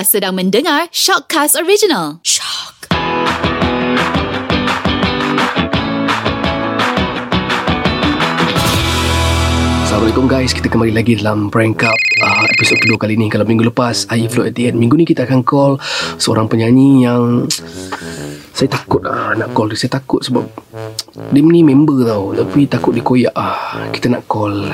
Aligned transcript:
Anda 0.00 0.08
sedang 0.08 0.32
mendengar 0.32 0.88
Shockcast 0.96 1.60
Original. 1.60 2.24
Shock. 2.24 2.88
Assalamualaikum 9.84 10.24
guys, 10.24 10.56
kita 10.56 10.72
kembali 10.72 10.96
lagi 10.96 11.20
dalam 11.20 11.52
Prank 11.52 11.84
Up 11.84 11.92
uh, 11.92 12.44
episod 12.48 12.80
kedua 12.80 12.96
kali 12.96 13.20
ni. 13.20 13.28
Kalau 13.28 13.44
minggu 13.44 13.68
lepas, 13.68 14.08
I 14.08 14.24
float 14.24 14.48
at 14.48 14.54
the 14.56 14.72
end. 14.72 14.80
Minggu 14.80 14.96
ni 14.96 15.04
kita 15.04 15.28
akan 15.28 15.44
call 15.44 15.76
seorang 16.16 16.48
penyanyi 16.48 17.04
yang 17.04 17.44
saya 18.56 18.72
takut 18.72 19.04
lah 19.04 19.36
nak 19.36 19.52
call 19.52 19.68
dia. 19.68 19.84
Saya 19.84 20.00
takut 20.00 20.24
sebab 20.24 20.48
dia 21.28 21.44
ni 21.44 21.60
member 21.60 22.08
tau. 22.08 22.32
Tapi 22.32 22.64
takut 22.72 22.96
dia 22.96 23.04
koyak 23.04 23.36
ah. 23.36 23.84
Kita 23.92 24.08
nak 24.08 24.24
call 24.24 24.64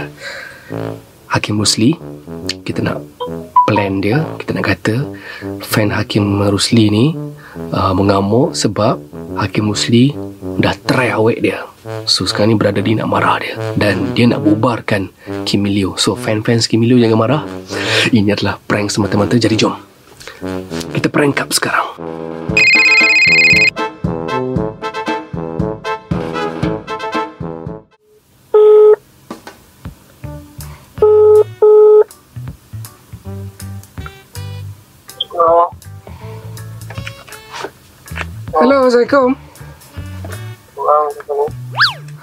Hakim 1.30 1.58
Rusli. 1.60 1.94
Kita 2.66 2.82
nak 2.82 3.02
plan 3.66 3.98
dia. 4.02 4.22
Kita 4.38 4.54
nak 4.54 4.64
kata 4.66 4.94
fan 5.62 5.90
Hakim 5.90 6.42
Rusli 6.46 6.90
ni 6.90 7.06
uh, 7.74 7.92
mengamuk 7.94 8.54
sebab 8.54 8.98
Hakim 9.36 9.70
Rusli 9.70 10.14
dah 10.58 10.74
try 10.86 11.10
awet 11.12 11.42
dia. 11.42 11.66
So 12.06 12.26
sekarang 12.26 12.54
ni 12.54 12.56
berada 12.58 12.82
di 12.82 12.98
nak 12.98 13.06
marah 13.06 13.38
dia 13.38 13.54
Dan 13.78 14.10
dia 14.18 14.26
nak 14.26 14.42
bubarkan 14.42 15.06
Kimilio 15.46 15.94
So 15.94 16.18
fan-fans 16.18 16.66
Kimilio 16.66 16.98
jangan 16.98 17.18
marah 17.18 17.42
Ini 18.10 18.34
adalah 18.34 18.58
prank 18.58 18.90
semata-mata 18.90 19.38
Jadi 19.38 19.54
jom 19.54 19.78
Kita 20.90 21.06
prank 21.06 21.46
up 21.46 21.54
sekarang 21.54 21.86
Hello, 38.56 38.88
Assalamualaikum? 38.88 39.36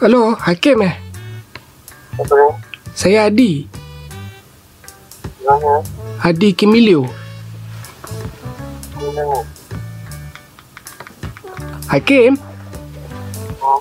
Hello, 0.02 0.34
Hakim 0.34 0.82
eh 0.82 0.96
ni? 2.18 2.48
Saya 2.98 3.30
Adi 3.30 3.70
Mana? 5.46 5.86
Adi 6.24 6.50
Kimilio? 6.58 7.06
Hakim 11.92 12.40
Oh, 13.62 13.80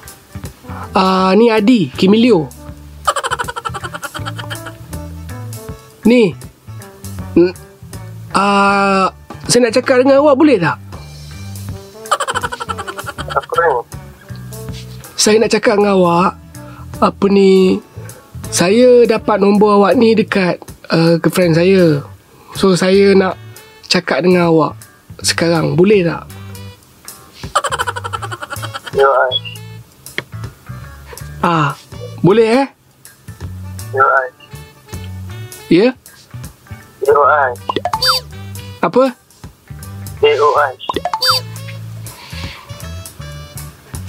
uh, 0.92 1.30
Ni 1.38 1.48
Adi 1.48 1.88
Kimilio 1.96 2.52
Ni 6.04 6.34
N- 7.38 7.56
uh, 8.34 9.06
Saya 9.48 9.60
nak 9.64 9.72
cakap 9.72 10.04
dengan 10.04 10.20
awak 10.20 10.36
boleh 10.36 10.58
tak? 10.60 10.81
Saya 15.22 15.38
nak 15.38 15.54
cakap 15.54 15.78
dengan 15.78 15.94
awak 16.02 16.34
Apa 16.98 17.30
ni 17.30 17.78
Saya 18.50 19.06
dapat 19.06 19.38
nombor 19.38 19.78
awak 19.78 19.94
ni 19.94 20.18
dekat 20.18 20.58
uh, 20.90 21.14
Girlfriend 21.22 21.54
saya 21.54 22.02
So 22.58 22.74
saya 22.74 23.14
nak 23.14 23.38
Cakap 23.86 24.26
dengan 24.26 24.50
awak 24.50 24.74
Sekarang 25.22 25.78
Boleh 25.78 26.02
tak? 26.02 26.26
Yo, 28.98 29.06
ai. 29.06 29.34
Ah, 31.38 31.78
Boleh 32.18 32.66
eh? 32.66 32.66
Ya? 35.70 35.94
Yo, 37.06 37.14
ai. 37.30 37.54
Apa? 38.82 39.14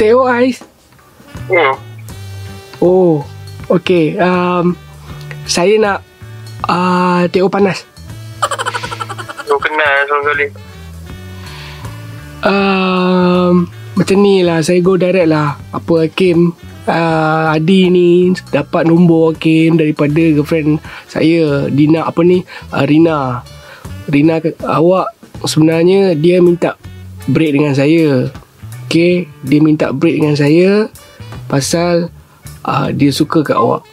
Yo, 0.01 0.25
ai. 0.25 0.72
Teo 1.33 1.51
Hmm. 1.53 1.73
Oh 2.79 3.23
Okay 3.67 4.15
um, 4.19 4.75
Saya 5.43 5.75
nak 5.79 5.99
uh, 6.67 7.27
Teo 7.31 7.47
panas. 7.47 7.83
Lu 9.47 9.55
kenal 9.59 10.07
seorang 10.07 10.25
kali. 10.27 10.47
um, 12.43 13.53
Macam 13.95 14.17
ni 14.19 14.43
lah 14.43 14.63
Saya 14.63 14.79
go 14.79 14.95
direct 14.95 15.29
lah. 15.29 15.59
Apa 15.71 16.07
Hakim 16.07 16.55
uh, 16.87 17.55
Adi 17.55 17.91
ni 17.91 18.31
Dapat 18.51 18.87
nombor 18.87 19.35
Hakim 19.35 19.75
Daripada 19.75 20.19
girlfriend 20.19 20.79
Saya 21.07 21.67
Dina 21.67 22.07
apa 22.07 22.23
ni? 22.23 22.43
Uh, 22.71 22.83
Rina. 22.87 23.43
Rina 24.07 24.39
Awak 24.63 25.07
Sebenarnya 25.43 26.15
Dia 26.15 26.39
minta 26.39 26.79
Break 27.23 27.55
dengan 27.55 27.71
saya. 27.75 28.27
Okay 28.87 29.27
Dia 29.43 29.59
minta 29.63 29.91
break 29.95 30.19
dengan 30.19 30.35
saya 30.35 30.87
Pasal 31.53 32.09
uh, 32.65 32.89
Dia 32.89 33.13
suka 33.13 33.45
kat 33.45 33.53
awak? 33.53 33.85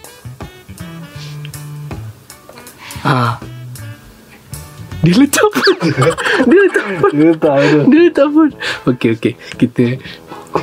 Ah, 3.04 3.36
Dia 5.04 5.12
letak 5.20 5.44
pun. 5.52 5.74
Dia 6.48 6.58
letak 6.64 6.86
pun. 7.04 7.10
Dia 7.12 7.32
tak 7.36 7.54
ada 7.60 7.78
dia 7.84 8.08
tak 8.12 8.28
pun. 8.32 8.48
Okay 8.88 9.12
okay 9.12 9.32
Kita 9.60 10.00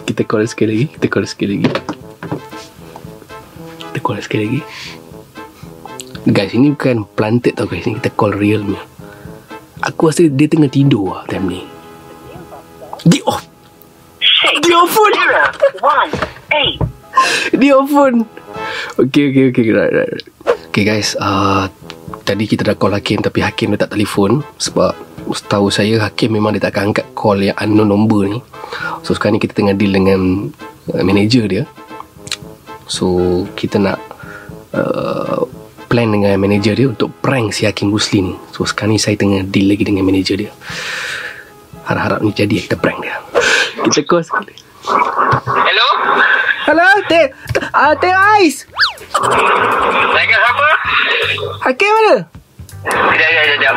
Kita 0.09 0.21
call 0.25 0.49
sekali 0.49 0.69
lagi. 0.73 0.85
Kita 0.97 1.05
call 1.05 1.25
sekali 1.29 1.61
lagi. 1.61 1.69
Kita 3.93 3.99
call 4.01 4.17
sekali 4.25 4.41
lagi. 4.49 4.61
Guys 6.33 6.53
ini 6.57 6.73
bukan 6.73 7.05
planted 7.13 7.61
tau 7.61 7.69
guys. 7.69 7.85
Ini 7.85 8.01
kita 8.01 8.09
call 8.17 8.33
real 8.33 8.65
punya. 8.65 8.81
Aku 9.85 10.09
rasa 10.09 10.25
dia 10.25 10.49
tengah 10.49 10.73
tidur 10.73 11.13
lah 11.13 11.21
Time 11.29 11.45
ni. 11.45 11.61
Dia 13.05 13.21
off. 13.29 13.45
Dia 14.65 14.75
off 14.81 14.89
phone 14.89 15.13
One, 15.81 16.11
eight. 16.53 16.86
Dia 17.59 17.77
off 17.77 17.89
phone 17.89 18.25
Okay 18.97 19.29
okay 19.31 19.43
okay. 19.53 19.65
Right, 19.73 19.93
right, 19.93 20.09
right. 20.09 20.27
Okay 20.69 20.83
guys 20.83 21.17
uh, 21.17 21.69
Tadi 22.27 22.43
kita 22.47 22.67
dah 22.67 22.75
call 22.75 22.95
Hakim 22.95 23.23
Tapi 23.23 23.39
Hakim 23.43 23.73
dia 23.73 23.87
tak 23.87 23.95
telefon 23.95 24.43
Sebab 24.57 25.07
Setahu 25.27 25.67
saya 25.67 25.99
Hakim 25.99 26.39
memang 26.39 26.55
dia 26.55 26.63
takkan 26.63 26.91
angkat 26.91 27.11
call 27.11 27.43
yang 27.43 27.57
unknown 27.59 27.91
number 27.91 28.23
ni. 28.31 28.39
So 29.03 29.11
sekarang 29.11 29.39
ni 29.39 29.41
kita 29.43 29.59
tengah 29.59 29.75
deal 29.75 29.91
dengan 29.91 30.47
uh, 30.95 31.03
Manager 31.03 31.43
dia. 31.51 31.63
So 32.87 33.43
kita 33.59 33.75
nak 33.75 33.99
uh, 34.71 35.43
Plan 35.87 36.11
dengan 36.11 36.35
manager 36.35 36.75
dia 36.75 36.91
Untuk 36.91 37.15
prank 37.23 37.55
si 37.55 37.63
Hakim 37.63 37.87
Rusli 37.87 38.19
ni. 38.19 38.35
So 38.51 38.67
sekarang 38.67 38.95
ni 38.95 38.99
saya 38.99 39.15
tengah 39.15 39.47
deal 39.47 39.71
lagi 39.71 39.87
dengan 39.87 40.03
manager 40.03 40.35
dia. 40.35 40.51
Harap-harap 41.87 42.19
ni 42.19 42.35
jadi 42.35 42.67
kita 42.67 42.75
prank 42.75 42.99
dia. 42.99 43.15
Kita 43.87 44.03
call 44.03 44.23
sekali. 44.23 44.51
Hello? 45.47 45.87
Hello 46.67 46.83
Teh 47.07 47.31
uh, 47.71 47.95
Teh 47.95 48.11
Ais 48.11 48.67
Dengan 50.11 50.35
siapa? 50.35 50.67
Hakim 51.63 51.91
mana? 51.95 52.15
Sekejap, 52.83 53.07
sekejap, 53.07 53.45
sekejap. 53.47 53.75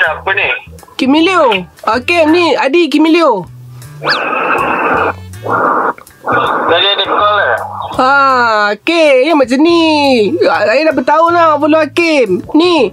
Siapa 0.00 0.28
ni? 0.32 0.48
Kimilio 0.96 1.68
Hakim 1.84 2.32
ni 2.32 2.56
Adi 2.56 2.88
Kimilio 2.88 3.44
Tadi 6.64 6.86
ada 6.96 7.04
call 7.04 7.38
eh? 7.44 7.56
Ha, 8.00 8.12
Hakim, 8.72 9.14
ya 9.28 9.32
macam 9.36 9.58
ni. 9.60 9.80
Saya 10.40 10.80
dah 10.80 10.94
bertahun 10.96 11.32
lah 11.32 11.56
follow 11.56 11.80
Hakim. 11.80 12.44
Ni, 12.52 12.92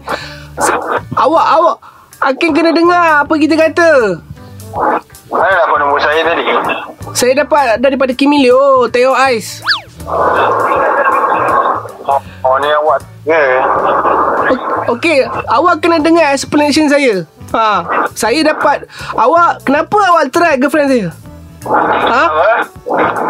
awak, 1.16 1.46
awak, 1.60 1.78
Hakim 2.24 2.56
kena 2.56 2.72
dengar 2.72 3.28
apa 3.28 3.34
kita 3.36 3.56
kata. 3.56 4.24
Mana 5.30 5.54
dapat 5.54 5.78
nombor 5.82 6.00
saya 6.02 6.22
tadi? 6.26 6.46
Saya 7.14 7.34
dapat 7.46 7.78
daripada 7.78 8.12
Kimilio, 8.14 8.90
Teo 8.90 9.14
Ais. 9.14 9.62
Oh, 12.04 12.20
oh 12.20 12.56
ni 12.60 12.70
awak 12.74 13.00
ke? 13.24 13.42
Okey, 14.92 15.24
awak 15.48 15.80
kena 15.80 16.02
dengar 16.02 16.34
explanation 16.34 16.92
saya. 16.92 17.24
Ha, 17.54 17.86
saya 18.18 18.42
dapat, 18.42 18.90
awak, 19.14 19.62
kenapa 19.62 19.98
awak 20.10 20.34
try 20.34 20.58
girlfriend 20.58 20.90
saya? 20.90 21.08
Ha? 21.64 22.24
Apa? 22.28 22.52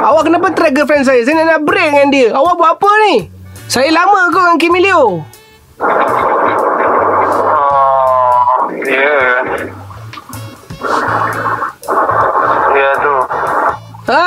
Awak 0.10 0.24
kenapa 0.26 0.48
try 0.56 0.72
girlfriend 0.72 1.06
saya? 1.06 1.22
Saya 1.28 1.44
nak, 1.44 1.48
nak 1.54 1.62
break 1.68 1.88
dengan 1.92 2.08
dia. 2.10 2.28
Awak 2.34 2.54
buat 2.56 2.72
apa 2.80 2.90
ni? 3.06 3.16
Saya 3.68 3.92
lama 3.94 4.32
kau 4.32 4.42
dengan 4.42 4.58
Kimilio. 4.58 5.02
Ya 12.74 12.90
tu. 12.98 13.16
Ha? 14.10 14.26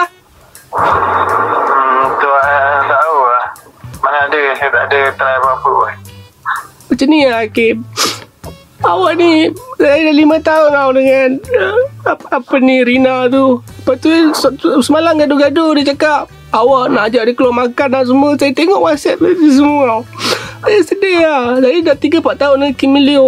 Hmm, 0.70 2.02
tu 2.16 2.28
saya 2.30 2.58
tak 2.86 3.00
tahu 3.02 3.18
lah. 3.20 3.46
Mana 3.98 4.18
ada, 4.30 4.40
saya 4.54 4.70
tak 4.70 4.84
ada 4.86 5.00
try 5.14 5.34
apa-apa 5.36 5.66
pun. 5.66 5.94
Macam 6.86 7.06
ni 7.10 7.26
lah 7.26 7.42
Hakim 7.42 7.82
Awak 8.78 9.12
ni 9.18 9.50
Saya 9.74 10.06
dah 10.06 10.14
lima 10.14 10.36
tahun 10.38 10.70
tau 10.70 10.90
dengan 10.94 11.28
uh, 11.42 11.82
apa, 12.06 12.24
apa 12.38 12.54
ni 12.62 12.86
Rina 12.86 13.26
tu 13.26 13.58
Lepas 13.58 13.96
tu 13.98 14.08
se- 14.32 14.80
semalam 14.86 15.18
gaduh-gaduh 15.18 15.74
Dia 15.76 15.92
cakap 15.92 16.30
Awak 16.54 16.94
nak 16.94 17.10
ajak 17.10 17.26
dia 17.26 17.34
keluar 17.34 17.66
makan 17.66 17.88
dan 17.90 18.06
semua 18.06 18.38
Saya 18.38 18.54
tengok 18.54 18.78
whatsapp 18.78 19.18
dia 19.18 19.50
semua 19.50 19.82
tau 19.90 20.02
Saya 20.62 20.78
sedih 20.86 21.18
lah 21.26 21.58
Saya 21.58 21.76
dah 21.82 21.96
3-4 21.98 22.22
tahun 22.38 22.56
dengan 22.62 22.74
Kim 22.78 22.90
Min 22.94 23.02
Leo 23.02 23.26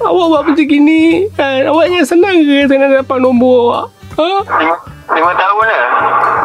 Awak 0.00 0.26
buat 0.32 0.42
macam 0.48 0.64
gini 0.64 1.28
kan? 1.36 1.68
Awaknya 1.68 2.00
senang 2.08 2.40
ke 2.40 2.64
Saya 2.64 2.78
nak 2.88 3.04
dapat 3.04 3.18
nombor 3.20 3.58
awak 3.68 3.86
Ha? 4.14 4.30
Lima, 4.46 4.76
lima 5.10 5.32
tahun 5.34 5.64
lah. 5.66 5.86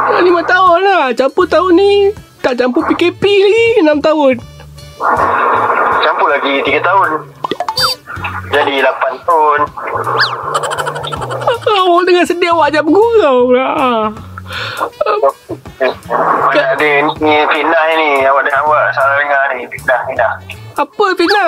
5 0.10 0.26
tahun 0.26 0.80
lah 0.82 1.06
Campur 1.14 1.46
tahun 1.46 1.72
ni 1.78 1.94
Tak 2.42 2.58
campur 2.58 2.82
PKP 2.90 3.22
lagi 3.22 3.68
6 3.86 4.02
tahun 4.02 4.36
Campur 6.04 6.28
lagi 6.28 6.60
tiga 6.68 6.80
tahun. 6.84 7.24
Jadi 8.52 8.84
lapan 8.84 9.14
tahun. 9.24 9.60
Awak 11.64 12.02
tengah 12.04 12.26
sedih 12.28 12.52
Awak 12.52 12.68
jangan 12.76 12.86
bergurau 12.92 13.48
pula. 13.48 13.70
Mana 16.20 16.64
ada 16.76 16.92
ni 17.24 17.34
fitnah 17.48 17.84
ni. 17.96 18.10
Awak 18.28 18.42
dengan 18.44 18.62
awak 18.68 18.84
salah 18.92 19.16
dengar 19.24 19.44
ni. 19.56 19.64
Fitnah, 19.72 20.00
fitnah. 20.04 20.34
Apa 20.76 21.06
Fina? 21.16 21.46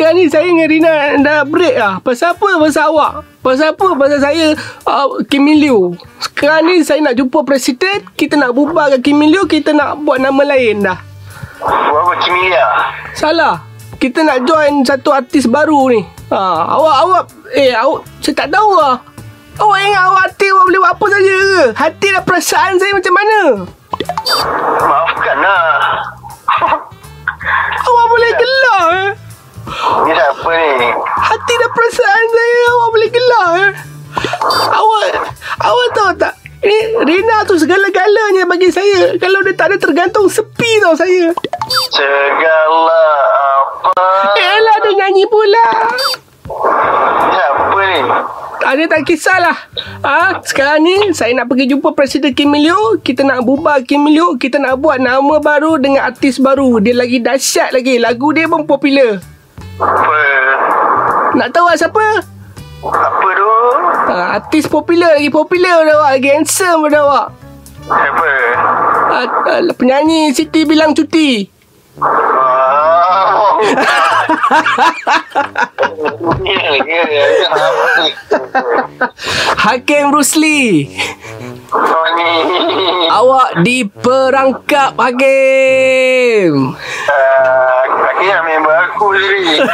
Sekarang 0.00 0.16
ni 0.16 0.32
saya 0.32 0.48
dengan 0.48 0.64
Rina 0.64 0.92
dah 1.20 1.44
break 1.44 1.76
lah. 1.76 2.00
Pasal 2.00 2.32
apa? 2.32 2.56
Pasal 2.56 2.88
awak. 2.88 3.20
Pasal 3.44 3.76
apa? 3.76 3.86
Pasal 4.00 4.16
saya 4.24 4.56
uh, 4.88 5.20
Kim 5.28 5.44
Min 5.44 5.60
Liu. 5.60 5.92
Sekarang 6.24 6.72
ni 6.72 6.80
saya 6.80 7.04
nak 7.04 7.20
jumpa 7.20 7.44
presiden. 7.44 8.08
Kita 8.16 8.40
nak 8.40 8.56
bubarkan 8.56 8.96
Kim 9.04 9.20
Min 9.20 9.28
Liu. 9.28 9.44
Kita 9.44 9.76
nak 9.76 10.00
buat 10.00 10.16
nama 10.16 10.40
lain 10.56 10.88
dah. 10.88 10.96
Buat 11.60 12.00
apa 12.00 12.12
Kimilia? 12.24 12.66
Salah. 13.12 13.60
Kita 14.00 14.24
nak 14.24 14.48
join 14.48 14.80
satu 14.88 15.12
artis 15.12 15.44
baru 15.44 15.92
ni. 15.92 16.00
Ha, 16.32 16.40
awak, 16.80 16.96
awak. 17.04 17.24
Eh, 17.52 17.68
awak. 17.76 18.00
Saya 18.24 18.40
tak 18.40 18.56
tahu 18.56 18.80
lah. 18.80 19.04
Awak 19.60 19.78
ingat 19.84 20.02
awak 20.08 20.22
hati 20.32 20.46
awak 20.48 20.64
boleh 20.64 20.80
buat 20.80 20.92
apa 20.96 21.06
saja 21.12 21.34
ke? 21.36 21.60
Hati 21.76 22.06
dan 22.08 22.22
perasaan 22.24 22.72
saya 22.80 22.92
macam 22.96 23.12
mana? 23.20 23.40
Maafkan 24.80 25.36
Rina 37.00 37.48
tu 37.48 37.56
segala-galanya 37.56 38.44
bagi 38.44 38.68
saya. 38.68 39.16
Kalau 39.16 39.40
dia 39.40 39.56
tak 39.56 39.72
ada 39.72 39.76
tergantung 39.80 40.28
sepi 40.28 40.84
tau 40.84 40.92
saya. 40.92 41.32
Segala 41.88 43.04
apa? 43.88 44.08
Eh 44.36 44.58
lah 44.60 44.76
dia 44.84 44.92
nyanyi 45.00 45.24
pula. 45.24 45.66
Siapa 47.32 47.78
ni? 47.88 48.00
Ada 48.60 48.82
tak 48.92 49.08
kisahlah. 49.08 49.56
Ah, 50.04 50.44
sekarang 50.44 50.84
ni 50.84 51.16
saya 51.16 51.32
nak 51.32 51.48
pergi 51.48 51.72
jumpa 51.72 51.96
Presiden 51.96 52.36
Kim 52.36 52.52
Il 52.52 52.68
Sung. 52.68 53.00
Kita 53.00 53.24
nak 53.24 53.48
bubar 53.48 53.80
Kim 53.80 54.04
Il 54.12 54.20
Sung. 54.20 54.36
Kita 54.36 54.60
nak 54.60 54.76
buat 54.76 55.00
nama 55.00 55.40
baru 55.40 55.80
dengan 55.80 56.04
artis 56.04 56.36
baru. 56.36 56.84
Dia 56.84 56.92
lagi 56.92 57.24
dahsyat 57.24 57.72
lagi. 57.72 57.96
Lagu 57.96 58.28
dia 58.36 58.44
pun 58.44 58.68
popular. 58.68 59.24
Apa? 59.80 60.20
Nak 61.32 61.48
tahu 61.48 61.64
lah 61.64 61.76
siapa? 61.80 62.04
Apa 62.84 63.28
tu? 63.32 63.49
Ah, 64.10 64.42
artis 64.42 64.66
popular 64.66 65.14
lagi 65.14 65.30
popular 65.30 65.86
dah 65.86 65.94
awak. 66.02 66.10
Lagi 66.18 66.28
handsome 66.34 66.90
dah 66.90 67.02
awak. 67.06 67.26
Siapa? 67.86 68.30
Ah, 69.06 69.26
ah, 69.46 69.62
penyanyi 69.78 70.34
Siti 70.34 70.66
bilang 70.66 70.90
cuti. 70.90 71.46
Hakim 79.60 80.10
Rusli. 80.10 80.90
Awak 83.10 83.62
diperangkap 83.62 84.98
Hakim. 84.98 86.74
Ah, 87.06 87.80
Akhirnya 88.10 88.38
member 88.44 88.76
aku 88.84 89.06
sendiri. 89.16 89.64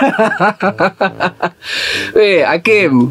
Weh, 2.15 2.41
Hakim. 2.50 3.11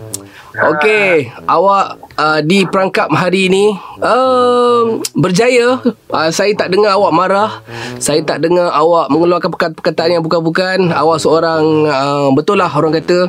Okey, 0.72 1.36
awak 1.52 2.00
uh, 2.16 2.40
diperangkap 2.40 3.12
hari 3.12 3.52
ini 3.52 3.76
um, 4.00 5.04
berjaya. 5.12 5.84
Uh, 6.08 6.32
saya 6.32 6.56
tak 6.56 6.72
dengar 6.72 6.96
awak 6.96 7.12
marah. 7.12 7.52
Saya 8.00 8.24
tak 8.24 8.40
dengar 8.40 8.72
awak 8.72 9.12
mengeluarkan 9.12 9.52
perkataan 9.52 10.16
yang 10.16 10.24
bukan-bukan. 10.24 10.96
Awak 10.96 11.18
seorang 11.20 11.64
uh, 11.88 12.30
betul 12.32 12.64
lah 12.64 12.72
orang 12.72 12.96
kata 12.96 13.28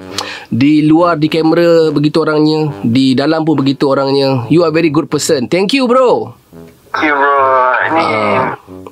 di 0.55 0.87
luar 0.87 1.19
di 1.19 1.26
kamera 1.26 1.90
begitu 1.90 2.23
orangnya, 2.23 2.70
di 2.87 3.19
dalam 3.19 3.43
pun 3.43 3.58
begitu 3.58 3.90
orangnya. 3.90 4.46
You 4.46 4.62
are 4.62 4.70
very 4.70 4.94
good 4.94 5.11
person. 5.11 5.50
Thank 5.50 5.75
you, 5.75 5.90
bro. 5.90 6.45
You 7.04 7.12
bro. 7.12 7.37
Ni 7.93 8.06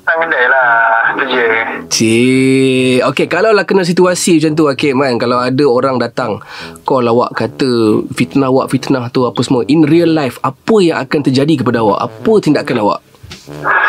tang 0.05 0.19
kedai 0.21 0.45
lah. 0.51 1.17
Tu 1.17 1.25
je. 1.31 1.47
Cik 1.95 2.99
Okay 3.15 3.27
Kalau 3.31 3.55
lah 3.55 3.63
kena 3.63 3.87
situasi 3.87 4.41
macam 4.41 4.53
tu 4.59 4.65
Hakim 4.67 4.99
kan 4.99 5.15
Kalau 5.21 5.39
ada 5.39 5.65
orang 5.69 5.97
datang 6.01 6.43
Call 6.83 7.07
awak 7.07 7.39
kata 7.39 8.03
Fitnah 8.11 8.51
awak 8.51 8.73
Fitnah 8.73 9.07
tu 9.15 9.23
apa 9.29 9.39
semua 9.47 9.63
In 9.71 9.87
real 9.87 10.11
life 10.11 10.43
Apa 10.43 10.83
yang 10.83 10.99
akan 10.99 11.21
terjadi 11.23 11.63
kepada 11.63 11.87
awak 11.87 12.11
Apa 12.11 12.33
tindakan 12.43 12.83
awak 12.83 12.99
bagi 13.45 13.84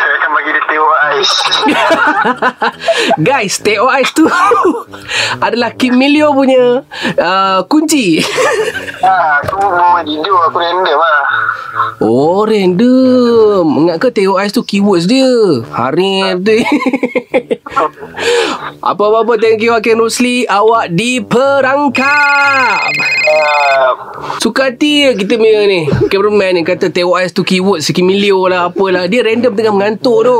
ais. 1.16 1.32
Guys 3.18 3.54
Teh 3.64 3.80
Ice 3.80 4.12
tu 4.12 4.24
Adalah 5.44 5.72
Kim 5.74 5.96
Milio 5.96 6.32
punya 6.36 6.84
uh, 7.16 7.58
Kunci. 7.68 8.20
Ha, 9.00 9.40
aku 9.44 9.56
mau 9.60 10.00
tidur. 10.04 10.36
Aku 10.50 10.58
random 10.60 10.96
lah. 10.96 11.22
Oh 12.00 12.44
random. 12.44 13.64
Ingat 13.86 13.96
ke 14.00 14.08
Teh 14.12 14.28
Ice 14.28 14.52
tu 14.52 14.62
keywords 14.64 15.08
dia? 15.08 15.28
Hari 15.72 16.36
tu 16.40 16.56
Apa-apa 18.86 19.36
Thank 19.36 19.66
you 19.66 19.74
Hakim 19.74 20.00
Rosli 20.00 20.46
Awak 20.48 20.94
diperangkap. 20.94 22.80
Ah, 23.26 23.92
Suka 24.38 24.70
hati 24.70 25.10
kita 25.18 25.36
punya 25.36 25.66
ni. 25.66 25.90
Cameraman 26.08 26.60
ni 26.60 26.62
kata 26.62 26.88
TOS 26.92 27.34
tu 27.34 27.42
keyword 27.42 27.82
Sekimilio 27.82 28.46
lah 28.46 28.70
apalah. 28.70 29.10
Dia 29.10 29.26
random 29.26 29.52
tengah 29.52 29.74
mengantuk 29.74 30.18
tu 30.22 30.38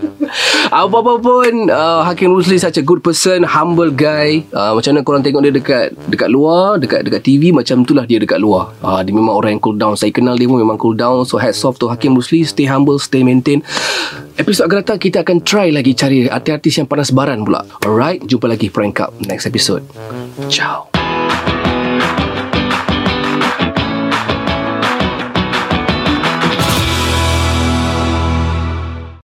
Apa-apa 0.70 1.18
pun 1.18 1.68
uh, 1.68 2.06
Hakim 2.06 2.30
Rusli 2.30 2.56
such 2.60 2.78
a 2.78 2.84
good 2.84 3.02
person 3.02 3.42
Humble 3.42 3.90
guy. 3.90 4.46
Uh, 4.54 4.76
Macam 4.76 4.94
mana 4.94 5.02
korang 5.02 5.22
tengok 5.24 5.42
dia 5.42 5.52
dekat 5.54 5.86
Dekat 6.06 6.28
luar 6.30 6.78
Dekat 6.78 7.02
dekat 7.06 7.22
TV 7.26 7.50
Macam 7.50 7.82
tu 7.82 7.92
lah 7.96 8.04
dia 8.06 8.20
dekat 8.20 8.38
luar. 8.38 8.74
Uh, 8.84 9.00
Dia 9.02 9.14
memang 9.14 9.34
orang 9.34 9.56
yang 9.58 9.62
cool 9.62 9.76
down. 9.78 9.94
Saya 9.98 10.12
kenal 10.14 10.36
dia 10.38 10.46
pun 10.46 10.60
memang 10.60 10.78
cool 10.78 10.94
down. 10.94 11.22
So 11.26 11.40
hats 11.40 11.62
off 11.66 11.80
to 11.82 11.90
Hakim 11.90 12.14
Rusli 12.14 12.46
Stay 12.46 12.66
humble 12.66 13.00
Stay 13.00 13.22
maintain. 13.22 13.62
Episod 14.38 14.66
akan 14.66 14.82
datang 14.84 14.98
Kita 15.00 15.22
akan 15.22 15.42
try 15.42 15.72
lagi 15.72 15.94
Cari 15.94 16.26
artis-artis 16.26 16.82
yang 16.82 16.88
panas 16.90 17.10
baran 17.10 17.42
pula. 17.46 17.66
Alright 17.82 18.22
Jumpa 18.26 18.46
lagi 18.50 18.70
Prank 18.70 19.00
Up 19.02 19.14
Next 19.26 19.46
episode. 19.46 19.86
Ciao 20.50 20.89